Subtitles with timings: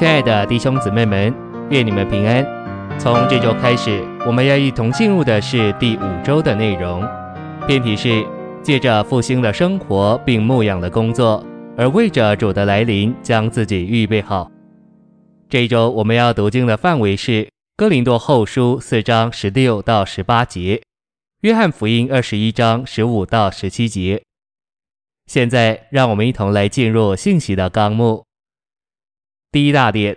[0.00, 1.30] 亲爱的弟兄姊妹们，
[1.68, 2.42] 愿你们平安。
[2.98, 7.06] 从这周开始，我们要一同进入的是第五周的内容。
[7.66, 8.26] 辩题是
[8.62, 11.44] 借着复兴的生活并牧养的工作，
[11.76, 14.50] 而为着主的来临将自己预备好。
[15.50, 20.80] 这一周我们要读经的范围是哥林多后书四章十六到十八节，
[21.42, 24.22] 约翰福音二十一章十五到十七节。
[25.26, 28.24] 现在，让我们一同来进入信息的纲目。
[29.52, 30.16] 第一大点，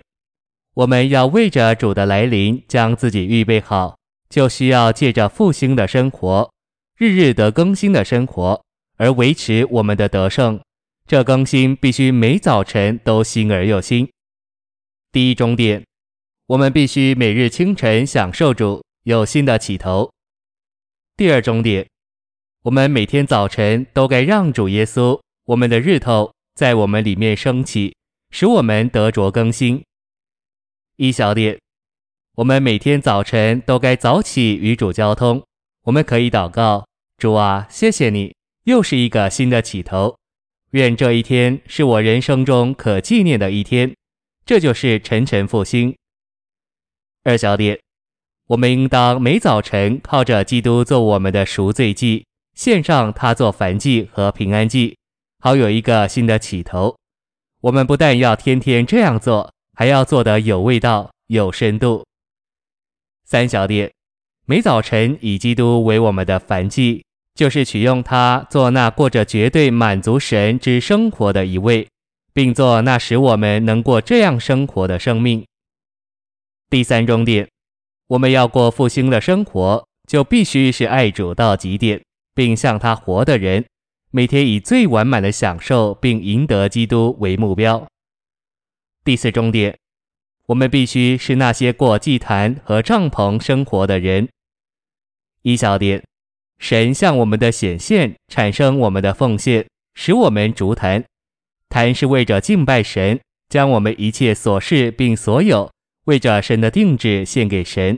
[0.76, 3.98] 我们要为着主的来临将自己预备好，
[4.30, 6.52] 就需要借着复兴的生活，
[6.98, 8.64] 日日得更新的生活，
[8.98, 10.62] 而维持我们的得胜。
[11.08, 14.08] 这更新必须每早晨都新而又新。
[15.12, 15.84] 第一终点，
[16.46, 20.12] 我们必须每日清晨享受主，有新的起头。
[21.18, 21.88] 第二终点，
[22.66, 27.96] 我们每天早晨都该让主耶稣，我们的日头，在我们里面升起。
[28.34, 29.84] 使我们得着更新。
[30.96, 31.60] 一小点，
[32.34, 35.44] 我们每天早晨都该早起与主交通。
[35.84, 36.88] 我们可以祷告：
[37.20, 40.18] 主啊，谢谢你，又是一个新的起头。
[40.72, 43.94] 愿这一天是我人生中可纪念的一天。
[44.44, 45.96] 这就是晨晨复兴。
[47.24, 47.80] 二小点，
[48.48, 54.98] 我们应当每早晨靠着基督做我们的赎罪祭，献上他做燔祭和平安祭，
[55.40, 56.98] 好有一个新的起头。
[57.64, 62.06] 我们不但要天天这样做，还要做得有味道、有深度。
[63.24, 63.90] 三小点，
[64.46, 71.88] 每早晨以基督为我们的燔祭，就是取用他做那过着绝对满足神之生活的一位，
[72.34, 75.46] 并做那使我们能过这样生活的生命。
[76.70, 77.48] 第三重点，
[78.08, 82.04] 我们要过复兴的生活，就必须是爱主到极点，
[82.36, 83.64] 并向他活的人。
[84.16, 87.88] 每天以最完满的享受并赢得基督为目标。
[89.04, 89.76] 第四重点，
[90.46, 94.30] 我们必须是那些过祭坛和帐篷生活的人。
[95.42, 96.04] 一小点，
[96.60, 99.66] 神向我们的显现产生我们的奉献，
[99.96, 101.04] 使我们逐坛。
[101.68, 103.20] 坛是为着敬拜神，
[103.50, 105.72] 将我们一切琐事并所有
[106.06, 107.98] 为着神的定制献给神。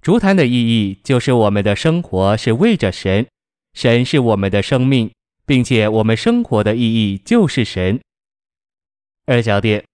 [0.00, 3.26] 筑坛的意义就是我们的生活是为着神，
[3.74, 5.10] 神是我们的生命。
[5.46, 8.00] 并且我们生活的意义就是神。
[9.26, 9.84] 二小点，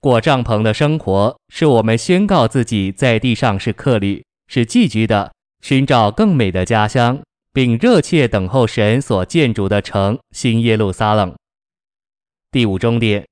[0.00, 7.20] 过帐篷的生活是我们宣告自己在地上是客旅，是寄居的，寻找更美的家乡，
[7.52, 11.34] 并热切等候神所建筑的城新耶路撒冷。
[12.50, 13.26] 第五重点，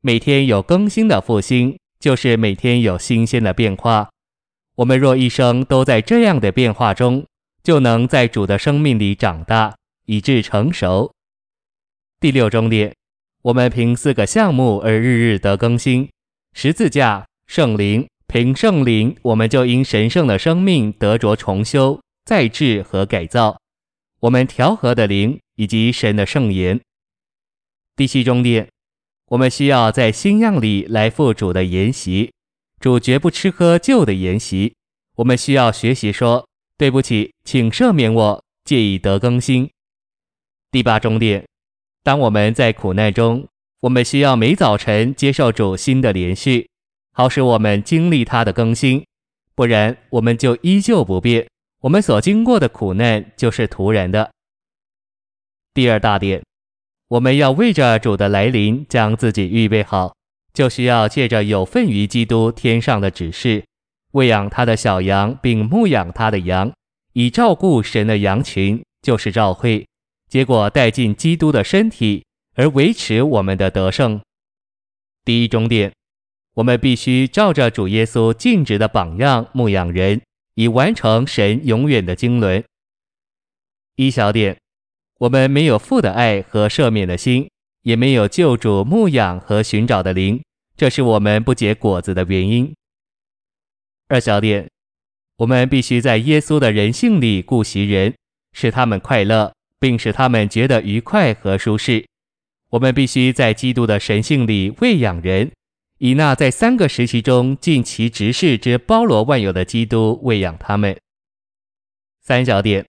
[0.00, 4.08] 每天有更新的复兴，就是每天有新鲜的变化。
[4.76, 7.26] 我们若一生都在这样的变化中，
[7.62, 9.74] 就能在主的生命里长大。
[10.08, 11.12] 以致成熟。
[12.18, 12.96] 第六重点，
[13.42, 16.08] 我们凭四个项目而日日得更新：
[16.54, 23.60] 十字架、圣灵，凭圣灵，我们就因神圣的生命得着重修、再制和改造。
[24.20, 26.80] 我们调和的灵以及神的圣言。
[27.94, 28.66] 第七重点，
[29.26, 32.32] 我们需要在新样里来赴主的筵席。
[32.80, 34.74] 主绝不吃喝旧的筵席。
[35.16, 36.48] 我们需要学习说：
[36.78, 39.68] 对不起，请赦免我，借以得更新。
[40.70, 41.46] 第八重点，
[42.02, 43.48] 当我们在苦难中，
[43.80, 46.68] 我们需要每早晨接受主新的连续，
[47.14, 49.02] 好使我们经历他的更新，
[49.54, 51.48] 不然我们就依旧不变。
[51.80, 54.30] 我们所经过的苦难就是徒然的。
[55.72, 56.42] 第二大点，
[57.08, 60.14] 我们要为着主的来临将自己预备好，
[60.52, 63.64] 就需要借着有份于基督天上的指示，
[64.12, 66.70] 喂养他的小羊，并牧养他的羊，
[67.14, 69.87] 以照顾神的羊群，就是教会。
[70.28, 72.24] 结果带进基督的身体，
[72.54, 74.20] 而维持我们的得胜。
[75.24, 75.92] 第一重点，
[76.54, 80.20] 我们必须照着主耶稣尽职的榜样牧养人，
[80.54, 82.62] 以完成神永远的经纶。
[83.96, 84.58] 一小点，
[85.18, 87.50] 我们没有父的爱和赦免的心，
[87.82, 90.42] 也没有救主牧养和寻找的灵，
[90.76, 92.74] 这是我们不结果子的原因。
[94.08, 94.68] 二小点，
[95.36, 98.14] 我们必须在耶稣的人性里顾惜人，
[98.52, 99.52] 使他们快乐。
[99.80, 102.06] 并使他们觉得愉快和舒适。
[102.70, 105.50] 我们必须在基督的神性里喂养人，
[105.98, 110.94] 以那在三个时期中尽其职事之包罗万有的基督喂养他们。
[112.20, 112.84] 三小点，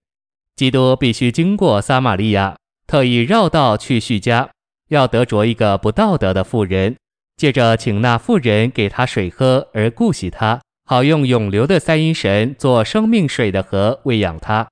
[0.57, 4.49] 基督必须经过撒玛利亚，特意绕道去叙家，
[4.89, 6.97] 要得着一个不道德的妇人，
[7.37, 14.67] 借着请那妇人给他水喝而顾惜他，好用永流的三一神做生命水的河喂养他。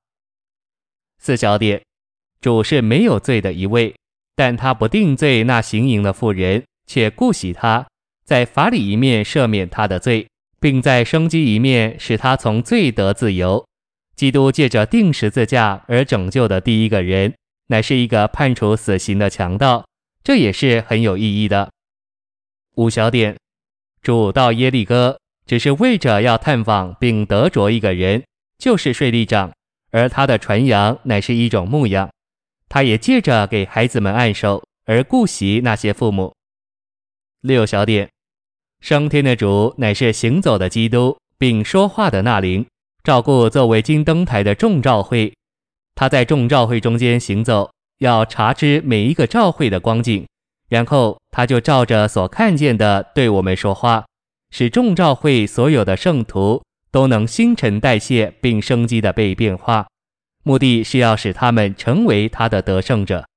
[1.18, 1.87] 四小点。
[2.39, 3.95] 主是没有罪的一位，
[4.36, 7.88] 但他不定罪那行淫的妇人，却顾惜他，
[8.24, 10.28] 在法理一面赦免他的罪，
[10.60, 13.66] 并在生机一面使他从罪得自由。
[14.16, 17.34] 基督借着钉十字架而拯救的第一个人，
[17.68, 19.86] 乃是一个判处死刑的强盗，
[20.24, 21.69] 这也是很有意义的。
[22.75, 23.36] 五小点，
[24.01, 28.24] 主到耶利哥，只是为着要探访并得着一个人，
[28.57, 29.51] 就是税吏长，
[29.92, 32.10] 而他的传扬乃是一种牧养。
[32.69, 36.34] 他也借着给孩子们按手而顾惜那些父母。
[37.42, 38.10] 六小点，
[38.81, 42.66] 升天的主乃是行走的基督，并说话的那灵。
[43.04, 45.34] 照顾作为金灯台的众召会，
[45.96, 50.28] 他在众召会中间行走，要察知每一个召会的光景，
[50.68, 54.06] 然后他就照着所看见的对我们说话，
[54.52, 56.62] 使众召会所有的圣徒
[56.92, 59.88] 都能新陈代谢并生机的被变化，
[60.48, 63.28] 目的是要使他们成为他的得胜者。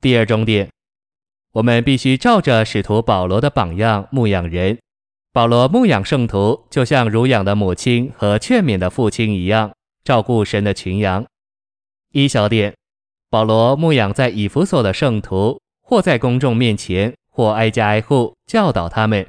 [0.00, 0.68] 第二重点，
[1.52, 4.76] 我们必须照着使徒保罗的榜样牧养人。
[5.32, 11.24] 保罗牧养圣徒，就像乳养的母亲和劝勉的父亲一样，照顾神的群羊。
[12.10, 12.74] 一小点，
[13.30, 19.24] 保罗牧养在以弗所的圣徒，或在公众面前，或挨家挨户教导他们，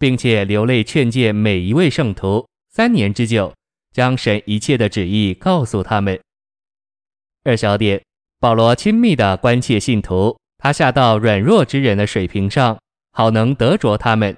[0.00, 3.54] 并且流泪劝诫每一位圣徒，三年之久，
[3.92, 6.20] 将神一切的旨意告诉他们。
[7.44, 8.02] 二小点，
[8.38, 12.78] 保罗亲密地关切信徒，他下到软弱之人的水平上，
[13.12, 14.36] 好能得着他们。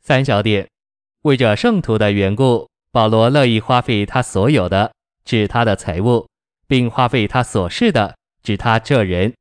[0.00, 0.68] 三小点，
[1.22, 4.92] 为着圣徒的缘故，保罗乐意花费他所有的，
[5.24, 6.26] 指他的财物，
[6.66, 9.32] 并花费他所事的，指他这人。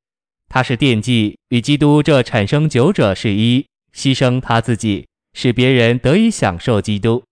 [0.49, 7.23] 他是惦记，与基督这产生酒者是一，牺牲他自己，使别人得以享受基督。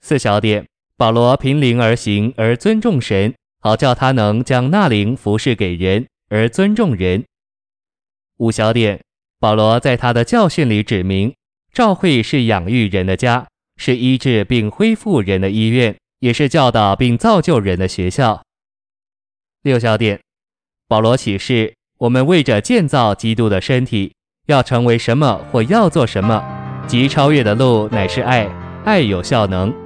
[0.00, 0.66] 四小点，
[0.98, 7.22] 保罗凭灵而行，而尊重神，好叫他能将那灵服事给人，而尊重人。
[8.38, 9.02] 五小点，
[9.38, 11.34] 保罗在他的教训里指明。
[11.70, 13.46] 教会是养育人的家，
[13.76, 18.42] 是医治并恢复人的医院，也是教导并造就人的学校。
[19.60, 20.18] 六小点，
[20.88, 24.14] 保罗启示我们为着建造基督的身体，
[24.46, 26.42] 要成为什么或要做什么，
[26.88, 28.48] 即超越的路乃是爱，
[28.86, 29.85] 爱有效能。